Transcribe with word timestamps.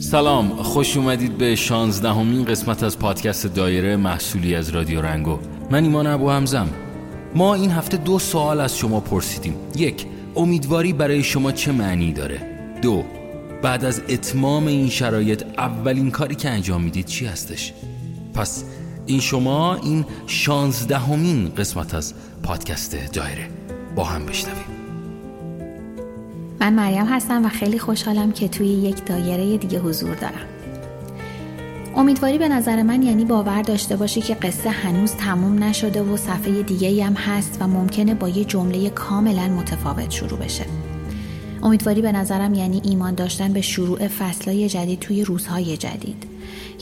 سلام 0.00 0.48
خوش 0.62 0.96
اومدید 0.96 1.38
به 1.38 1.56
شانزدهمین 1.56 2.44
قسمت 2.44 2.82
از 2.82 2.98
پادکست 2.98 3.46
دایره 3.46 3.96
محصولی 3.96 4.54
از 4.54 4.68
رادیو 4.68 5.02
رنگو. 5.02 5.38
من 5.70 5.82
ایمان 5.84 6.06
ابو 6.06 6.30
همزم 6.30 6.68
ما 7.34 7.54
این 7.54 7.70
هفته 7.70 7.96
دو 7.96 8.18
سوال 8.18 8.60
از 8.60 8.78
شما 8.78 9.00
پرسیدیم. 9.00 9.54
یک 9.76 10.06
امیدواری 10.36 10.92
برای 10.92 11.22
شما 11.22 11.52
چه 11.52 11.72
معنی 11.72 12.12
داره؟ 12.12 12.40
دو 12.82 13.04
بعد 13.62 13.84
از 13.84 14.02
اتمام 14.08 14.66
این 14.66 14.88
شرایط 14.88 15.44
اولین 15.58 16.10
کاری 16.10 16.34
که 16.34 16.50
انجام 16.50 16.82
می‌دید 16.82 17.06
چی 17.06 17.26
هستش؟ 17.26 17.72
پس 18.34 18.64
این 19.06 19.20
شما 19.20 19.74
این 19.74 20.04
شانزدهمین 20.26 21.48
قسمت 21.48 21.94
از 21.94 22.14
پادکست 22.42 23.12
دایره 23.12 23.48
با 23.96 24.04
هم 24.04 24.26
بشنویم. 24.26 24.71
من 26.60 26.72
مریم 26.72 27.06
هستم 27.06 27.46
و 27.46 27.48
خیلی 27.48 27.78
خوشحالم 27.78 28.32
که 28.32 28.48
توی 28.48 28.66
یک 28.66 29.04
دایره 29.04 29.56
دیگه 29.56 29.78
حضور 29.78 30.14
دارم. 30.14 30.46
امیدواری 31.96 32.38
به 32.38 32.48
نظر 32.48 32.82
من 32.82 33.02
یعنی 33.02 33.24
باور 33.24 33.62
داشته 33.62 33.96
باشی 33.96 34.20
که 34.20 34.34
قصه 34.34 34.70
هنوز 34.70 35.14
تموم 35.14 35.64
نشده 35.64 36.02
و 36.02 36.16
صفحه 36.16 36.62
دیگه 36.62 37.04
هم 37.04 37.12
هست 37.12 37.58
و 37.60 37.66
ممکنه 37.66 38.14
با 38.14 38.28
یه 38.28 38.44
جمله 38.44 38.90
کاملا 38.90 39.48
متفاوت 39.48 40.10
شروع 40.10 40.38
بشه. 40.38 40.64
امیدواری 41.62 42.02
به 42.02 42.12
نظرم 42.12 42.54
یعنی 42.54 42.80
ایمان 42.84 43.14
داشتن 43.14 43.52
به 43.52 43.60
شروع 43.60 44.08
فصلهای 44.08 44.68
جدید 44.68 44.98
توی 44.98 45.24
روزهای 45.24 45.76
جدید. 45.76 46.31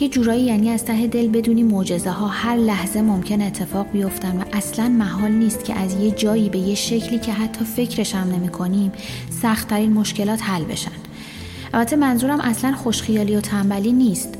یه 0.00 0.08
جورایی 0.08 0.42
یعنی 0.42 0.70
از 0.70 0.84
ته 0.84 1.06
دل 1.06 1.28
بدونی 1.28 1.62
معجزه 1.62 2.10
ها 2.10 2.26
هر 2.26 2.56
لحظه 2.56 3.02
ممکن 3.02 3.42
اتفاق 3.42 3.86
بیفتن 3.92 4.38
و 4.38 4.44
اصلا 4.52 4.88
محال 4.88 5.30
نیست 5.30 5.64
که 5.64 5.74
از 5.74 5.94
یه 6.00 6.10
جایی 6.10 6.48
به 6.48 6.58
یه 6.58 6.74
شکلی 6.74 7.18
که 7.18 7.32
حتی 7.32 7.64
فکرش 7.64 8.14
هم 8.14 8.32
نمی 8.32 8.48
کنیم 8.48 8.92
سختترین 9.42 9.92
مشکلات 9.92 10.42
حل 10.42 10.64
بشن. 10.64 10.90
البته 11.74 11.96
منظورم 11.96 12.40
اصلا 12.40 12.72
خوشخیالی 12.72 13.36
و 13.36 13.40
تنبلی 13.40 13.92
نیست. 13.92 14.34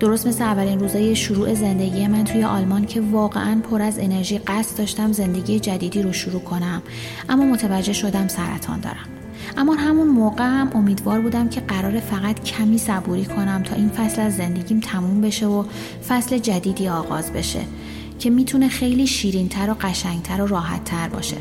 درست 0.00 0.26
مثل 0.26 0.44
اولین 0.44 0.80
روزای 0.80 1.16
شروع 1.16 1.54
زندگی 1.54 2.06
من 2.06 2.24
توی 2.24 2.44
آلمان 2.44 2.86
که 2.86 3.00
واقعا 3.00 3.60
پر 3.70 3.82
از 3.82 3.98
انرژی 3.98 4.38
قصد 4.38 4.78
داشتم 4.78 5.12
زندگی 5.12 5.60
جدیدی 5.60 6.02
رو 6.02 6.12
شروع 6.12 6.40
کنم 6.40 6.82
اما 7.28 7.44
متوجه 7.44 7.92
شدم 7.92 8.28
سرطان 8.28 8.80
دارم. 8.80 9.13
اما 9.56 9.74
همون 9.74 10.08
موقع 10.08 10.44
هم 10.44 10.70
امیدوار 10.74 11.20
بودم 11.20 11.48
که 11.48 11.60
قرار 11.60 12.00
فقط 12.00 12.42
کمی 12.42 12.78
صبوری 12.78 13.24
کنم 13.24 13.62
تا 13.62 13.76
این 13.76 13.88
فصل 13.88 14.20
از 14.20 14.36
زندگیم 14.36 14.80
تموم 14.80 15.20
بشه 15.20 15.46
و 15.46 15.64
فصل 16.08 16.38
جدیدی 16.38 16.88
آغاز 16.88 17.32
بشه 17.32 17.60
که 18.18 18.30
می‌تونه 18.30 18.68
خیلی 18.68 19.06
شیرینتر 19.06 19.70
و 19.70 19.74
قشنگتر 19.80 20.42
و 20.42 20.46
راحتتر 20.46 21.08
باشه. 21.08 21.36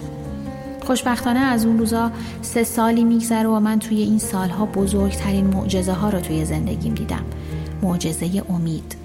خوشبختانه 0.86 1.40
از 1.40 1.66
اون 1.66 1.80
روزا 1.80 2.12
سه 2.42 2.64
سالی 2.64 3.04
میگذره 3.04 3.48
و 3.48 3.60
من 3.60 3.80
توی 3.80 4.02
این 4.02 4.20
سالها 4.20 4.66
بزرگترین 4.66 5.48
معجزه 5.48 5.94
ها 5.94 6.10
رو 6.10 6.20
توی 6.20 6.46
زندگیم 6.46 6.94
دیدم. 6.94 7.24
معجزه 7.82 8.44
امید. 8.50 9.03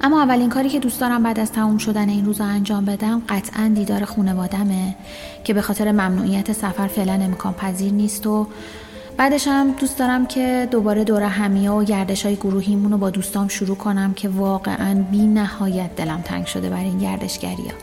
اما 0.00 0.22
اولین 0.22 0.48
کاری 0.48 0.68
که 0.68 0.80
دوست 0.80 1.00
دارم 1.00 1.22
بعد 1.22 1.40
از 1.40 1.52
تموم 1.52 1.78
شدن 1.78 2.08
این 2.08 2.24
روزا 2.24 2.44
انجام 2.44 2.84
بدم 2.84 3.22
قطعا 3.28 3.72
دیدار 3.74 4.04
خونوادمه 4.04 4.96
که 5.44 5.54
به 5.54 5.60
خاطر 5.60 5.92
ممنوعیت 5.92 6.52
سفر 6.52 6.86
فعلا 6.86 7.12
امکان 7.12 7.54
پذیر 7.54 7.92
نیست 7.92 8.26
و 8.26 8.46
بعدش 9.16 9.48
هم 9.48 9.70
دوست 9.70 9.98
دارم 9.98 10.26
که 10.26 10.68
دوباره 10.70 11.04
دور 11.04 11.22
همیه 11.22 11.70
و 11.70 11.84
گردش 11.84 12.26
های 12.26 12.36
گروهیمون 12.36 12.92
رو 12.92 12.98
با 12.98 13.10
دوستام 13.10 13.48
شروع 13.48 13.76
کنم 13.76 14.14
که 14.14 14.28
واقعا 14.28 15.04
بی 15.10 15.26
نهایت 15.26 15.96
دلم 15.96 16.20
تنگ 16.20 16.46
شده 16.46 16.70
برای 16.70 16.84
این 16.84 16.98
گردشگری 16.98 17.52
ها. 17.68 17.74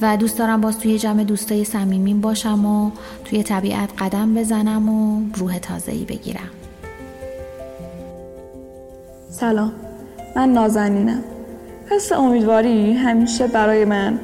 و 0.00 0.16
دوست 0.16 0.38
دارم 0.38 0.60
باز 0.60 0.78
توی 0.78 0.98
جمع 0.98 1.24
دوستای 1.24 1.64
صمیمیم 1.64 2.20
باشم 2.20 2.66
و 2.66 2.90
توی 3.24 3.42
طبیعت 3.42 3.90
قدم 3.98 4.34
بزنم 4.34 4.88
و 4.88 5.22
روح 5.34 5.58
تازه‌ای 5.58 6.04
بگیرم 6.04 6.50
سلام 9.30 9.87
من 10.36 10.52
نازنینم. 10.52 11.24
حس 11.90 12.12
امیدواری 12.12 12.92
همیشه 12.92 13.46
برای 13.46 13.84
من 13.84 14.18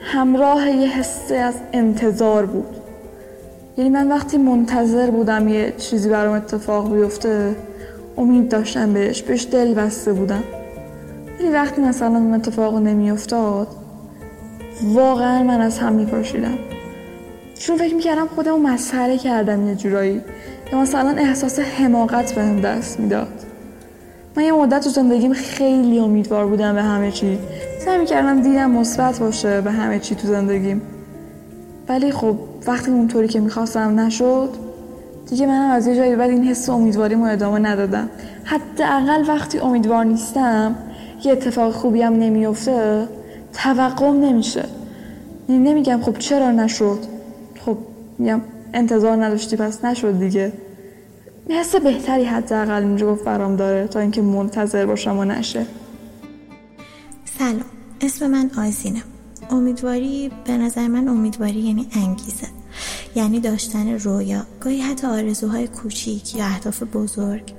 همراه 0.00 0.70
یه 0.70 0.88
حسه 0.88 1.34
از 1.34 1.54
انتظار 1.72 2.46
بود. 2.46 2.76
یعنی 3.78 3.90
من 3.90 4.08
وقتی 4.08 4.38
منتظر 4.38 5.10
بودم 5.10 5.48
یه 5.48 5.72
چیزی 5.78 6.08
برام 6.08 6.34
اتفاق 6.34 6.94
بیفته 6.94 7.56
امید 8.16 8.48
داشتم 8.48 8.92
بهش 8.92 9.22
بهش 9.22 9.46
دل 9.52 9.74
بسته 9.74 10.12
بودم. 10.12 10.42
ولی 11.40 11.48
وقتی 11.48 11.82
مثلا 11.82 12.16
اون 12.16 12.34
اتفاق 12.34 12.78
نمیافتاد 12.78 13.68
واقعا 14.82 15.42
من 15.42 15.60
از 15.60 15.78
هم 15.78 15.92
میپاشیدم. 15.92 16.58
چون 17.58 17.76
فکر 17.76 17.94
می‌کردم 17.94 18.26
خودمو 18.26 18.56
مسخره 18.56 19.18
کردم 19.18 19.68
یه 19.68 19.74
جورایی. 19.74 20.20
یا 20.72 20.80
مثلا 20.80 21.10
احساس 21.10 21.58
حماقت 21.60 22.34
بهم 22.34 22.60
دست 22.60 23.00
می‌داد. 23.00 23.43
من 24.36 24.44
یه 24.44 24.52
مدت 24.52 24.84
تو 24.84 24.90
زندگیم 24.90 25.32
خیلی 25.32 25.98
امیدوار 25.98 26.46
بودم 26.46 26.74
به 26.74 26.82
همه 26.82 27.10
چی. 27.10 27.38
سعی 27.84 27.98
می‌کردم 27.98 28.42
دیدم 28.42 28.70
مثبت 28.70 29.18
باشه 29.18 29.60
به 29.60 29.70
همه 29.70 29.98
چی 29.98 30.14
تو 30.14 30.28
زندگیم. 30.28 30.82
ولی 31.88 32.12
خب 32.12 32.36
وقتی 32.66 32.90
اونطوری 32.90 33.28
که 33.28 33.40
می‌خواستم 33.40 34.00
نشد 34.00 34.48
دیگه 35.30 35.46
منم 35.46 35.70
از 35.70 35.86
یه 35.86 35.96
جایی 35.96 36.16
بعد 36.16 36.30
این 36.30 36.44
حس 36.44 36.68
امیدواریمو 36.68 37.24
ادامه 37.24 37.58
ندادم. 37.58 38.08
حداقل 38.44 39.24
وقتی 39.28 39.58
امیدوار 39.58 40.04
نیستم 40.04 40.74
یه 41.24 41.32
اتفاق 41.32 41.72
خوبی 41.72 42.02
هم 42.02 42.12
نمیفته 42.12 43.08
توقعم 43.52 44.20
نمیشه. 44.20 44.64
یعنی 45.48 45.70
نمیگم 45.70 46.00
خب 46.02 46.18
چرا 46.18 46.50
نشد؟ 46.50 46.98
خب 47.66 47.76
میگم 48.18 48.40
انتظار 48.74 49.24
نداشتی 49.24 49.56
پس 49.56 49.84
نشد 49.84 50.18
دیگه. 50.18 50.52
حس 51.50 51.76
بهتری 51.76 52.24
حداقل 52.24 52.82
اینجا 52.82 53.12
گفت 53.12 53.24
برام 53.24 53.56
داره 53.56 53.86
تا 53.86 54.00
اینکه 54.00 54.22
منتظر 54.22 54.86
باشم 54.86 55.18
و 55.18 55.24
نشه. 55.24 55.66
سلام 57.38 57.64
اسم 58.00 58.26
من 58.26 58.50
آزینه 58.58 59.02
امیدواری 59.50 60.30
به 60.44 60.56
نظر 60.56 60.88
من 60.88 61.08
امیدواری 61.08 61.60
یعنی 61.60 61.88
انگیزه. 61.92 62.46
یعنی 63.14 63.40
داشتن 63.40 63.98
رویا 63.98 64.46
گاهی 64.60 64.80
حتی 64.80 65.06
آرزوهای 65.06 65.66
کوچیک 65.66 66.34
یا 66.34 66.44
اهداف 66.44 66.82
بزرگ. 66.82 67.52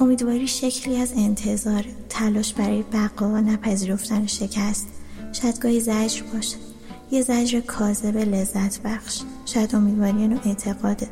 امیدواری 0.00 0.46
شکلی 0.46 0.96
از 0.96 1.12
انتظار 1.16 1.84
تلاش 2.08 2.54
برای 2.54 2.84
بقا 2.92 3.28
و 3.28 3.36
نپذیرفتن 3.36 4.26
شکست. 4.26 4.86
شاید 5.32 5.58
گاهی 5.58 5.80
زجر 5.80 6.22
باشه. 6.34 6.56
یه 7.10 7.22
زجر 7.22 7.60
کاذب 7.60 8.16
لذت 8.16 8.82
بخش 8.82 9.20
شاید 9.44 9.74
امیدواری 9.74 10.20
یعنی 10.20 10.40
اعتقاده. 10.44 11.08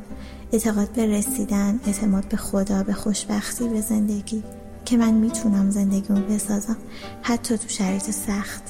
اعتقاد 0.53 0.89
به 0.89 1.05
رسیدن 1.05 1.79
اعتماد 1.85 2.27
به 2.27 2.37
خدا 2.37 2.83
به 2.83 2.93
خوشبختی 2.93 3.69
به 3.69 3.81
زندگی 3.81 4.43
که 4.85 4.97
من 4.97 5.13
می‌تونم 5.13 5.69
زندگیمو 5.69 6.19
بسازم 6.19 6.77
حتی 7.21 7.57
تو 7.57 7.67
شرایط 7.67 8.03
سخت. 8.03 8.63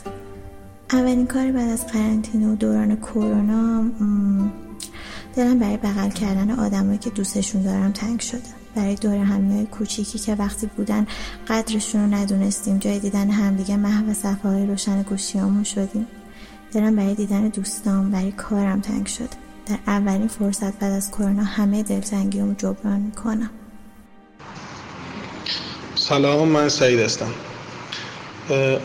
اولین 0.92 1.28
کاری 1.28 1.52
بعد 1.52 1.70
از 1.70 1.88
قرنطینه 1.88 2.48
و 2.48 2.56
دوران 2.56 2.96
کرونا 2.96 3.84
دلم 5.36 5.60
برای 5.60 5.78
بغل 5.78 6.10
کردن 6.10 6.52
آدمایی 6.52 6.98
که 6.98 7.10
دوستشون 7.10 7.62
دارم 7.62 7.92
تنگ 7.92 8.20
شده. 8.20 8.42
برای 8.76 8.96
دور 8.96 9.16
همیای 9.16 9.66
کوچیکی 9.66 10.20
که 10.20 10.36
وقتی 10.36 10.70
بودن 10.78 11.08
قدرشون 11.48 12.02
رو 12.02 12.18
ندونستیم 12.18 12.78
جای 12.78 13.00
دیدن 13.00 13.30
همدیگه 13.30 13.78
محو 13.78 14.14
صفحه 14.14 14.52
های 14.52 14.66
روشن 14.66 15.02
گوشیامون 15.02 15.64
شدیم. 15.64 16.08
دلم 16.72 16.96
برای 16.96 17.16
دیدن 17.16 17.48
دوستام 17.48 18.12
برای 18.12 18.32
کارم 18.32 18.82
تنگ 18.82 19.06
شده. 19.06 19.43
در 19.66 19.78
اولین 19.88 20.28
فرصت 20.28 20.80
بعد 20.80 20.92
از 20.92 21.12
کرونا 21.12 21.44
همه 21.44 21.84
دلتنگیمو 21.84 22.54
جبران 22.54 23.00
می‌کنم. 23.00 23.50
سلام 25.96 26.48
من 26.48 26.70
سعید 26.70 27.00
هستم. 27.00 27.32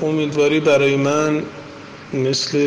امیدواری 0.03 0.61
برای 0.61 0.97
من 0.97 1.43
مثل 2.15 2.59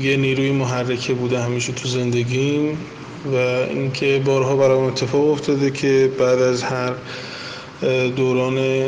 یه 0.00 0.16
نیروی 0.16 0.52
محرکه 0.52 1.14
بوده 1.14 1.40
همیشه 1.40 1.72
تو 1.72 1.88
زندگیم 1.88 2.78
و 3.32 3.36
اینکه 3.36 4.22
بارها 4.24 4.56
برام 4.56 4.84
اتفاق 4.84 5.30
افتاده 5.30 5.70
که 5.70 6.12
بعد 6.18 6.38
از 6.38 6.62
هر 6.62 6.92
دوران 8.16 8.86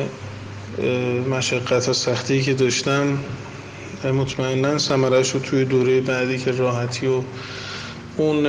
مشقت 1.31 1.89
و 1.89 1.93
سختی 1.93 2.43
که 2.43 2.55
داشتم 2.55 3.19
مطمئنا 4.05 4.79
سمرش 4.79 5.31
رو 5.31 5.41
توی 5.41 5.65
دوره 5.65 6.01
بعدی 6.01 6.39
که 6.39 6.51
راحتی 6.51 7.07
و 7.07 7.23
اون 8.19 8.47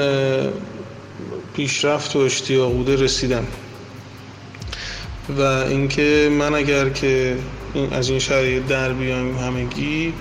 پیشرفت 1.54 2.16
و 2.16 2.19
اشتیاق 2.19 2.74
بوده 2.74 2.95
رسیدم 2.95 3.45
و 5.38 5.42
اینکه 5.42 6.30
من 6.39 6.56
اگر 6.56 6.89
که 6.89 7.38
از 7.92 8.10
این 8.10 8.19
شرایط 8.19 8.66
در 8.68 8.94
بیایم 8.94 9.38
همگی 9.38 10.13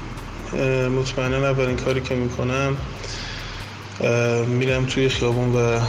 مطمئنا 0.99 1.37
اولین 1.37 1.77
کاری 1.77 2.01
که 2.01 2.15
می‌کنم 2.15 2.77
میرم 4.47 4.87
توی 4.87 5.09
خیابون 5.09 5.57
و 5.57 5.81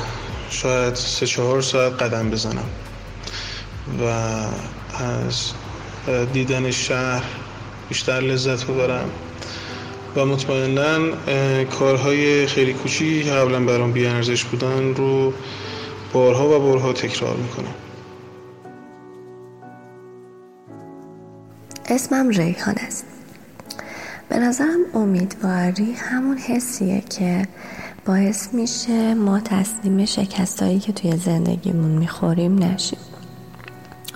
شاید 0.49 0.95
سه 0.95 1.27
چهار 1.27 1.61
ساعت 1.61 2.01
قدم 2.01 2.29
بزنم. 2.29 2.69
و 4.01 4.03
از 5.03 5.51
دیدن 6.33 6.71
شهر 6.71 7.23
بیشتر 7.89 8.19
لذت 8.19 8.65
ببرم. 8.65 9.09
و 10.15 10.25
مطمئنا 10.25 11.15
کارهای 11.65 12.47
خیلی 12.47 12.73
کوچیکی 12.73 13.23
که 13.23 13.31
قبلا 13.31 13.59
برام 13.59 13.91
بیارزش 13.91 14.43
بودن 14.43 14.95
رو 14.95 15.33
بارها 16.13 16.57
و 16.57 16.59
بارها 16.59 16.93
تکرار 16.93 17.35
می‌کنم. 17.35 17.73
اسمم 21.89 22.29
ریحان 22.29 22.75
است. 22.87 23.05
به 24.29 24.37
نظرم 24.37 24.79
امیدواری 24.93 25.91
همون 25.91 26.37
حسیه 26.37 27.01
که 27.01 27.47
باعث 28.05 28.53
میشه 28.53 29.13
ما 29.13 29.39
تسلیم 29.39 30.05
شکستایی 30.05 30.79
که 30.79 30.93
توی 30.93 31.17
زندگیمون 31.17 31.91
می‌خوریم 31.91 32.63
نشیم. 32.63 32.99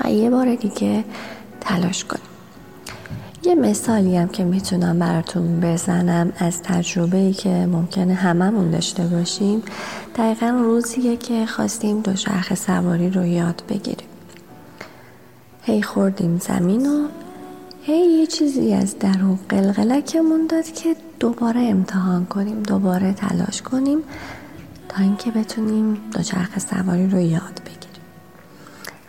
و 0.05 0.11
یه 0.11 0.29
بار 0.29 0.55
دیگه 0.55 1.03
تلاش 1.61 2.03
کنیم. 2.03 2.32
یه 3.45 3.55
مثالی 3.55 4.17
هم 4.17 4.27
که 4.27 4.43
می‌تونم 4.43 4.99
براتون 4.99 5.59
بزنم 5.59 6.33
از 6.37 6.61
تجربه 6.61 7.17
ای 7.17 7.33
که 7.33 7.49
ممکنه 7.49 8.13
هممون 8.13 8.71
داشته 8.71 9.03
باشیم. 9.03 9.63
دقیقا 10.15 10.49
روزیه 10.49 11.17
که 11.17 11.45
خواستیم 11.45 12.01
دوچرخه 12.01 12.55
سواری 12.55 13.09
رو 13.09 13.25
یاد 13.25 13.63
بگیریم. 13.69 14.07
هی 15.61 15.81
خوردیم 15.81 16.39
زمین 16.39 16.85
و 16.85 17.07
هی 17.81 18.05
یه 18.05 18.27
چیزی 18.27 18.73
از 18.73 18.99
درون 18.99 19.39
قلقلکمون 19.49 20.47
داد 20.47 20.65
که 20.65 20.95
دوباره 21.19 21.61
امتحان 21.61 22.25
کنیم 22.25 22.63
دوباره 22.63 23.13
تلاش 23.13 23.61
کنیم 23.61 23.99
تا 24.89 25.03
اینکه 25.03 25.31
بتونیم 25.31 25.97
دوچرخه 26.13 26.59
سواری 26.59 27.07
رو 27.07 27.19
یاد 27.19 27.61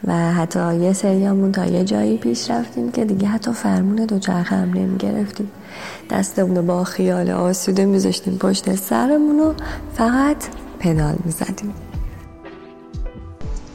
و 0.07 0.33
حتی 0.33 0.77
یه 0.77 0.93
سریامون 0.93 1.53
تا 1.53 1.67
یه 1.67 1.85
جایی 1.85 2.17
پیش 2.17 2.51
رفتیم 2.51 2.93
که 2.93 3.05
دیگه 3.05 3.29
حتی 3.29 3.53
فرمون 3.53 3.97
دوچرخه 3.97 4.57
هم 4.57 4.71
نمی 4.71 4.97
گرفتیم 4.97 5.51
دستمون 6.11 6.67
با 6.67 6.85
خیال 6.85 7.31
آسوده 7.31 7.85
میذاشتیم 7.85 8.39
پشت 8.39 8.75
سرمون 8.75 9.41
و 9.41 9.53
فقط 9.95 10.37
پدال 10.79 11.17
می‌زدیم. 11.25 11.75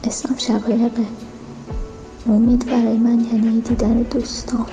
اسمم 0.04 0.36
شقایقه 0.38 0.90
امید 2.26 2.66
برای 2.66 2.96
من 2.96 3.20
یعنی 3.32 3.60
دیدن 3.60 3.94
دوستان. 3.94 4.66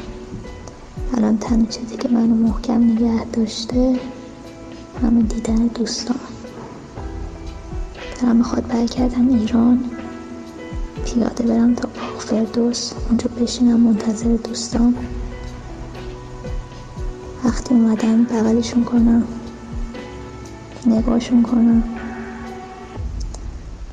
الان 1.17 1.37
تنها 1.37 1.65
چیزی 1.65 1.97
که 1.97 2.09
منو 2.09 2.35
محکم 2.35 2.83
نگه 2.83 3.25
داشته 3.33 3.99
همین 5.03 5.25
دیدن 5.25 5.67
دوستان. 5.67 6.19
دارم 8.21 8.35
می‌خواد 8.35 8.67
برگردم 8.67 9.29
ایران. 9.29 9.83
پیاده 11.13 11.43
برم 11.43 11.75
تا 11.75 11.87
باغ 11.87 12.19
فردوس 12.19 12.93
اونجا 13.07 13.27
بشینم 13.41 13.79
منتظر 13.79 14.35
دوستان 14.35 14.95
وقتی 17.43 17.73
اومدم 17.73 18.23
بغلشون 18.23 18.83
کنم 18.83 19.23
نگاهشون 20.85 21.43
کنم. 21.43 21.83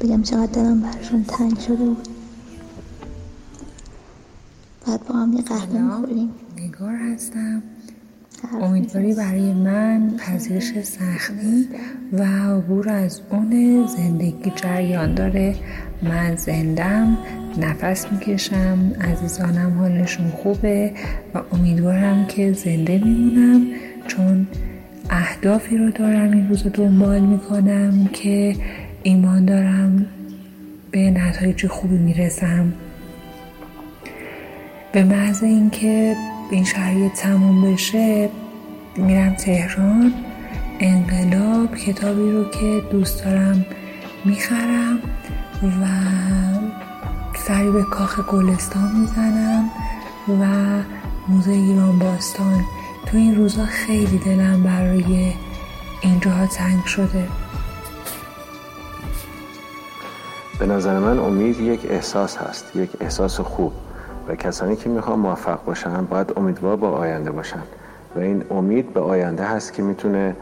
بگم 0.01 0.23
چقدر 0.23 0.47
دلم 0.47 0.81
برشون 0.81 1.25
تنگ 1.25 1.59
شده 1.59 1.77
بود. 1.77 2.09
بعد 4.87 5.07
با 5.07 5.15
هم 5.15 5.33
یه 5.33 5.43
قهوه 5.43 5.79
می‌خوریم. 5.81 6.31
نگار 6.57 6.95
هستم. 6.95 7.63
امیدواری 8.53 9.15
برای 9.15 9.53
من 9.53 10.17
پذیرش 10.19 10.83
سختی 10.83 11.69
و 12.13 12.23
عبور 12.23 12.89
از 12.89 13.21
اون 13.31 13.87
زندگی 13.97 14.53
جریان 14.57 15.15
داره. 15.15 15.55
من 16.03 16.37
زندم 16.37 17.19
نفس 17.61 18.07
می‌کشم 18.13 18.93
عزیزانم 19.01 19.79
حالشون 19.79 20.31
خوبه 20.31 20.91
و 21.35 21.41
امیدوارم 21.53 22.27
که 22.27 22.53
زنده 22.53 22.99
میمونم 23.05 23.67
چون 24.07 24.47
اهدافی 25.11 25.77
رو 25.77 25.91
دارم 25.91 26.33
این 26.33 26.49
روز 26.49 26.65
دنبال 26.75 27.21
می‌کنم 27.21 28.09
که 28.13 28.57
ایمان 29.03 29.45
دارم 29.45 30.07
به 30.91 31.11
نتایج 31.11 31.67
خوبی 31.67 31.99
می‌رسم. 31.99 32.73
به 34.93 35.05
محض 35.05 35.43
اینکه 35.43 36.17
این 36.55 36.65
شرایط 36.65 37.13
تموم 37.13 37.73
بشه 37.73 38.31
میرم 38.97 39.35
تهران. 39.35 40.15
انقلاب 40.81 41.77
کتابی 41.77 42.33
رو 42.33 42.51
که 42.51 42.83
دوست 42.91 43.25
دارم 43.25 43.67
می‌خرم 44.25 44.99
و 45.63 45.87
سری 47.39 47.71
به 47.71 47.83
کاخ 47.83 48.21
گلستان 48.21 48.91
می‌زنم 49.01 49.71
و 50.29 50.45
موزه 51.29 51.51
ایران 51.51 51.99
باستان. 51.99 52.65
تو 53.07 53.17
این 53.17 53.37
روزا 53.37 53.67
خیلی 53.67 54.19
دلم 54.19 54.63
برای 54.63 55.33
اینجاها 56.01 56.47
تنگ 56.47 56.85
شده. 56.85 57.29
به 60.59 60.67
نظر 60.67 60.99
من 60.99 61.19
امید 61.19 61.61
یک 61.61 61.81
احساس 61.91 62.37
هست 62.37 62.77
یک 62.77 62.91
احساس 63.01 63.41
خوب. 63.41 63.73
و 64.29 64.35
کسانی 64.35 64.77
که 64.77 64.89
می‌خوان 64.89 65.19
موفق 65.19 65.65
باشن 65.65 66.05
باید 66.05 66.33
امیدوار 66.37 66.77
با 66.77 66.91
آینده 66.91 67.31
باشن. 67.31 67.63
و 68.17 68.21
این 68.21 68.45
امید 68.51 68.95
به 68.95 69.01
آینده 69.01 69.45
هست 69.45 69.73
که 69.73 69.83
می‌تونه 69.83 70.37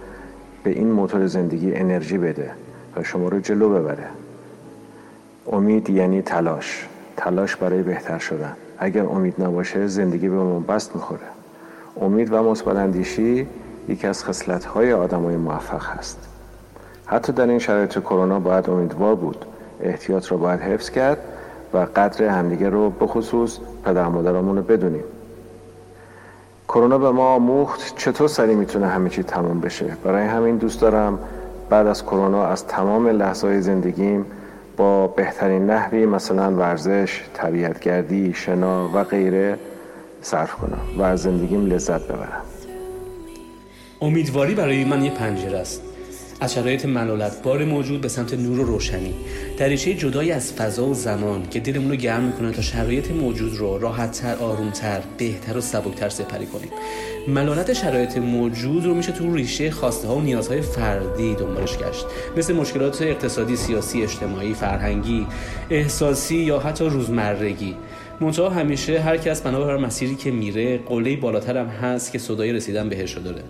به 0.64 0.70
این 0.70 0.90
موتور 0.90 1.26
زندگی 1.26 1.74
انرژی 1.74 2.18
بده 2.18 2.50
و 2.96 3.02
شما 3.02 3.28
رو 3.28 3.40
جلو 3.40 3.68
ببره. 3.68 4.06
امید 5.52 5.90
یعنی 5.90 6.22
تلاش. 6.22 6.88
تلاش 7.16 7.56
برای 7.56 7.82
بهتر 7.82 8.18
شدن. 8.18 8.52
اگر 8.78 9.02
امید 9.02 9.42
نباشه 9.42 9.86
زندگی 9.86 10.28
به 10.28 10.38
بست 10.68 10.96
می‌خوره. 10.96 11.20
امید 12.00 12.32
و 12.32 12.42
مثبت 12.42 12.76
اندیشی 12.76 13.46
یکی 13.88 14.06
از 14.06 14.24
خصلت 14.24 14.64
های 14.64 14.92
آدمای 14.92 15.36
موفق 15.36 15.86
هست. 15.86 16.28
حتی 17.06 17.32
در 17.32 17.46
این 17.46 17.58
شرایط 17.58 17.98
کرونا 17.98 18.40
باید 18.40 18.70
امیدوار 18.70 19.14
بود. 19.14 19.44
احتیاط 19.80 20.26
رو 20.26 20.38
باید 20.38 20.60
حفظ 20.60 20.90
کرد. 20.90 21.18
و 21.74 21.86
قدر 21.96 22.24
همدیگه 22.24 22.68
رو 22.68 22.90
به 22.90 23.06
خصوص 23.06 23.58
پدر 23.84 24.08
مادرامون 24.08 24.56
رو 24.56 24.62
بدونیم. 24.62 25.04
کرونا 26.68 26.98
به 26.98 27.10
ما 27.10 27.34
آموخت 27.34 27.96
چطور 27.96 28.28
سریع 28.28 28.54
می‌تونه 28.54 28.86
همه 28.86 29.10
چی 29.10 29.22
تمام 29.22 29.60
بشه. 29.60 29.96
برای 30.04 30.26
همین 30.26 30.56
دوست 30.56 30.80
دارم 30.80 31.18
بعد 31.70 31.86
از 31.86 32.02
کرونا 32.02 32.46
از 32.46 32.66
تمام 32.66 33.08
لحظه 33.08 33.46
های 33.46 33.62
زندگیم 33.62 34.26
با 34.76 35.06
بهترین 35.06 35.70
نحوی 35.70 36.06
مثلا 36.06 36.50
ورزش، 36.56 37.20
طبیعتگردی، 37.34 38.32
شنا 38.34 38.88
و 38.94 39.04
غیره 39.04 39.58
صرف 40.22 40.54
کنم 40.54 40.80
و 40.98 41.02
از 41.02 41.20
زندگیم 41.22 41.66
لذت 41.66 42.08
ببرم. 42.08 42.42
امیدواری 44.00 44.54
برای 44.54 44.84
من 44.84 45.04
یه 45.04 45.10
پنجره 45.10 45.58
است. 45.58 45.82
از 46.42 46.54
شرایط 46.54 46.86
بار 47.42 47.64
موجود 47.64 48.00
به 48.00 48.08
سمت 48.08 48.34
نور 48.34 48.60
و 48.60 48.64
روشنی. 48.64 49.14
دریچه 49.58 49.94
جدایی 49.94 50.32
از 50.32 50.52
فضا 50.52 50.86
و 50.86 50.94
زمان 50.94 51.48
که 51.50 51.60
دلمون 51.60 51.90
رو 51.90 51.96
گرم 51.96 52.22
می‌کنه 52.22 52.52
تا 52.52 52.62
شرایط 52.62 53.10
موجود 53.10 53.56
رو 53.56 53.78
راحتتر 53.78 54.34
آرومتر 54.34 55.00
بهتر 55.18 55.56
و 55.56 55.60
سبکتر 55.60 56.08
سپری 56.08 56.46
کنیم. 56.46 56.68
ملالت 57.28 57.72
شرایط 57.72 58.16
موجود 58.16 58.84
رو 58.84 58.94
میشه 58.94 59.12
تو 59.12 59.34
ریشه 59.34 59.70
خواسته 59.70 60.08
ها 60.08 60.16
و 60.16 60.20
نیازهای 60.20 60.60
فردی 60.60 61.34
دنبالش 61.34 61.78
گشت. 61.78 62.06
مثل 62.36 62.54
مشکلات 62.54 63.02
اقتصادی 63.02 63.56
سیاسی 63.56 64.02
اجتماعی 64.02 64.54
فرهنگی 64.54 65.26
احساسی 65.70 66.36
یا 66.36 66.58
حتی 66.58 66.84
روزمرگی. 66.84 67.76
منتها 68.20 68.48
همیشه 68.50 69.00
هر 69.00 69.16
کس 69.16 69.40
بنابر 69.40 69.76
مسیری 69.76 70.14
که 70.14 70.30
میره 70.30 70.78
قله 70.78 71.16
بالاتر 71.16 71.56
هم 71.56 71.66
هست 71.66 72.12
که 72.12 72.18
صدای 72.18 72.52
رسیدن 72.52 72.88
بهش 72.88 73.18
داره. 73.18 73.42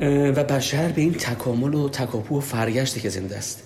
و 0.00 0.44
بشر 0.44 0.88
به 0.88 1.00
این 1.00 1.12
تکامل 1.12 1.74
و 1.74 1.88
تکاپو 1.88 2.38
و 2.38 2.40
فرگشته 2.40 3.00
که 3.00 3.08
زنده 3.08 3.36
است. 3.36 3.62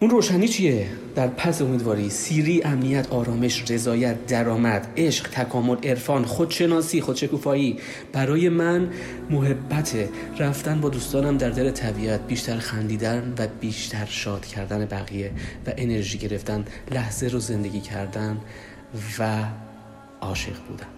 اون 0.00 0.10
روشنی 0.10 0.48
چیه؟ 0.48 0.86
در 1.14 1.26
پس 1.26 1.62
امیدواری 1.62 2.10
سیری، 2.10 2.62
امنیت، 2.62 3.12
آرامش، 3.12 3.70
رضایت، 3.70 4.26
درآمد، 4.26 4.86
عشق، 4.96 5.28
تکامل، 5.30 5.76
عرفان، 5.76 6.24
خودشناسی، 6.24 7.00
خودشکوفایی. 7.00 7.78
برای 8.12 8.48
من 8.48 8.90
محبت 9.30 9.94
رفتن 10.38 10.80
با 10.80 10.88
دوستانم 10.88 11.38
در 11.38 11.50
دل 11.50 11.70
طبیعت 11.70 12.26
بیشتر 12.26 12.58
خندیدن 12.58 13.34
و 13.38 13.46
بیشتر 13.60 14.06
شاد 14.06 14.46
کردن 14.46 14.84
بقیه 14.84 15.30
و 15.66 15.72
انرژی 15.76 16.18
گرفتن 16.18 16.64
لحظه 16.90 17.28
رو 17.28 17.38
زندگی 17.38 17.80
کردن 17.80 18.38
و 19.18 19.44
عاشق 20.20 20.56
بودن. 20.68 20.93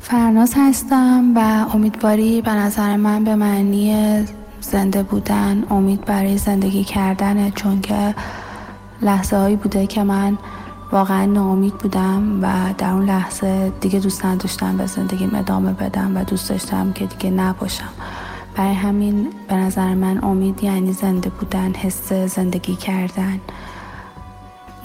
فرناز 0.00 0.54
هستم 0.56 1.32
و 1.36 1.66
امیدواری 1.74 2.42
به 2.42 2.50
نظر 2.50 2.96
من 2.96 3.24
به 3.24 3.34
معنی 3.34 4.24
زنده 4.60 5.02
بودن 5.02 5.64
امید 5.70 6.04
برای 6.04 6.38
زندگی 6.38 6.84
کردنه 6.84 7.50
چون 7.50 7.80
که 7.80 8.14
لحظه 9.02 9.36
هایی 9.36 9.56
بوده 9.56 9.86
که 9.86 10.02
من 10.02 10.38
واقعا 10.92 11.24
ناامید 11.24 11.74
بودم 11.74 12.38
و 12.42 12.74
در 12.78 12.90
اون 12.90 13.04
لحظه 13.04 13.72
دیگه 13.80 13.98
دوست 13.98 14.24
نداشتم 14.24 14.76
به 14.76 14.86
زندگیم 14.86 15.34
ادامه 15.34 15.72
بدم 15.72 16.16
و 16.16 16.24
دوست 16.24 16.50
داشتم 16.50 16.92
که 16.92 17.06
دیگه 17.06 17.30
نباشم. 17.30 17.88
برای 18.56 18.74
همین 18.74 19.28
به 19.48 19.54
نظر 19.54 19.94
من 19.94 20.24
امید 20.24 20.64
یعنی 20.64 20.92
زنده 20.92 21.30
بودن 21.30 21.72
حس 21.72 22.12
زندگی 22.12 22.76
کردن. 22.76 23.40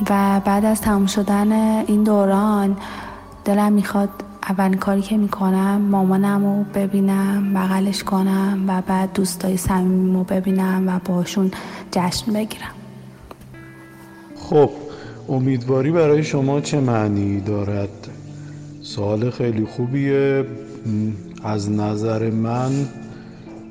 و 0.09 0.39
بعد 0.45 0.65
از 0.65 0.81
تمام 0.81 1.05
شدن 1.05 1.51
این 1.87 2.03
دوران 2.03 2.77
دلم 3.45 3.73
می‌خواد 3.73 4.09
اولین 4.49 4.77
کاری 4.77 5.01
که 5.01 5.17
می‌کنم 5.17 5.81
مامانم 5.81 6.45
رو 6.45 6.63
ببینم 6.75 7.53
بغلش 7.53 8.03
کنم 8.03 8.63
و 8.67 8.81
بعد 8.87 9.13
دوستای 9.13 9.57
صمیمیم 9.57 10.15
رو 10.17 10.23
ببینم 10.23 10.83
و 10.87 10.99
باشون 11.05 11.51
جشن 11.91 12.33
بگیرم. 12.33 12.71
خب 14.35 14.69
امیدواری 15.29 15.91
برای 15.91 16.23
شما 16.23 16.61
چه 16.61 16.79
معنی 16.79 17.41
دارد؟ 17.41 17.89
سوال 18.81 19.29
خیلی 19.29 19.65
خوبیه. 19.65 20.45
از 21.43 21.71
نظر 21.71 22.29
من 22.29 22.71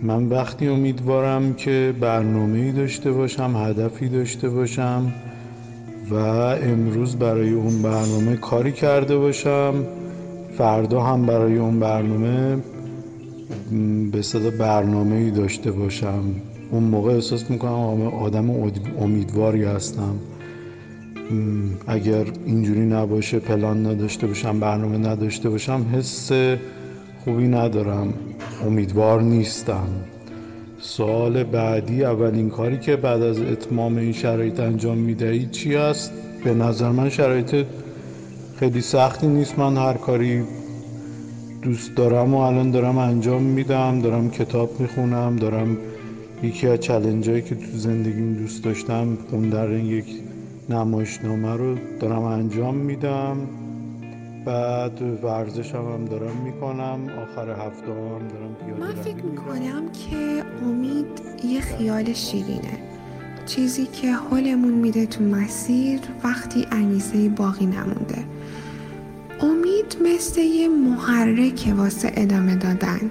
من 0.03 0.27
وقتی 0.29 0.69
امیدوارم 0.69 1.55
که 1.55 1.95
برنامه 2.01 2.59
ای 2.59 2.73
داشته 2.73 3.13
باشم 3.13 3.57
هدفی 3.57 4.09
داشته 4.09 4.49
باشم 4.49 5.13
و 6.11 6.15
امروز 6.15 7.17
برای 7.17 7.53
اون 7.53 7.83
برنامه 7.83 8.37
کاری 8.37 8.73
کرده 8.73 9.17
باشم 9.17 9.75
فردا 10.59 11.01
هم 11.01 11.27
برای 11.27 11.59
اون 11.59 11.81
برنامه 11.81 12.57
به 14.13 14.23
صدا 14.23 14.51
برنامه 14.51 15.17
ای 15.17 15.31
داشته 15.31 15.71
باشم. 15.71 16.23
اون 16.71 16.83
موقع 16.83 17.15
احساس 17.15 17.51
می‌کنم 17.51 18.07
آدم 18.07 18.51
امیدواری 19.01 19.65
هستم. 19.65 20.15
اگر 21.87 22.25
اینجوری 22.47 22.81
نباشه 22.81 23.39
پلان 23.39 23.87
نداشته 23.87 24.27
باشم 24.27 24.61
برنامه 24.61 24.99
نداشته 24.99 25.51
باشم 25.51 25.87
حس 25.95 26.33
خوبی 27.25 27.49
ندارم. 27.49 28.15
امیدوار 28.67 29.23
نیستم. 29.23 29.89
سوال 30.79 31.45
بعدی 31.45 32.05
اولین 32.05 32.51
کاری 32.51 32.79
که 32.79 32.97
بعد 32.97 33.23
از 33.23 33.41
اتمام 33.41 33.97
این 33.97 34.13
شرایط 34.13 34.61
انجام 34.61 34.99
می‌دهید 34.99 35.51
چی 35.51 35.77
است؟ 35.77 36.13
به 36.45 36.55
نظر 36.55 36.91
من 36.91 37.09
شرایط 37.09 37.67
خیلی 38.63 38.81
سختی 38.81 39.27
نیست 39.27 39.59
من 39.59 39.77
هر 39.77 39.93
کاری 39.93 40.45
دوست 41.63 41.95
دارم 41.95 42.35
و 42.35 42.37
الان 42.37 42.71
دارم 42.71 42.99
انجام 42.99 43.43
میدم 43.43 44.01
دارم 44.01 44.31
کتاب 44.31 44.81
می‌خونم 44.81 45.37
دارم 45.37 45.77
یکی 46.43 46.69
از 46.69 46.81
چلنج 46.81 47.25
که 47.25 47.55
تو 47.55 47.67
زندگیم 47.73 48.35
دوست 48.35 48.65
داشتم 48.65 49.19
خوندن 49.31 49.73
یک 49.73 50.07
نمایشنامه 50.71 51.57
رو 51.57 51.77
دارم 52.01 52.23
انجام 52.23 52.75
میدم. 52.75 53.37
بعد 54.45 55.25
ورزش 55.25 55.75
هم, 55.75 55.85
هم 55.85 56.05
دارم 56.05 56.37
می‌کنم 56.45 57.01
آخر 57.23 57.51
هفته 57.51 57.87
هم 57.87 58.29
دارم 58.29 58.57
پیاده 58.65 58.81
من 58.81 59.03
فکر 59.03 59.25
می‌کنم 59.25 59.83
که 59.93 60.43
امید 60.67 61.07
یه 61.45 61.61
خیال 61.61 62.13
شیرینه. 62.13 62.79
چیزی 63.47 63.87
که 63.87 64.13
حالمون 64.13 64.73
میده 64.73 65.07
تو 65.07 65.25
مسیر 65.25 66.01
وقتی 66.25 66.67
انگیزه 66.71 67.29
باقی 67.29 67.67
نمونده. 67.67 68.25
امید 69.43 69.97
مثل 70.05 70.41
یه 70.41 70.69
محرک 70.69 71.75
واسه 71.77 72.13
ادامه 72.17 72.57
دادن. 72.57 73.11